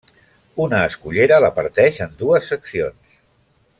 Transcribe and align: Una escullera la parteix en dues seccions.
Una 0.63 0.79
escullera 0.91 1.39
la 1.45 1.51
parteix 1.59 2.01
en 2.07 2.17
dues 2.23 2.49
seccions. 2.55 3.21